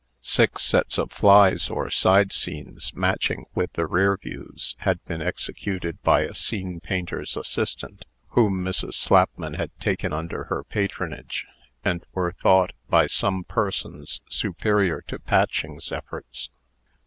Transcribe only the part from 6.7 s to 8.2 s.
painter's assistant,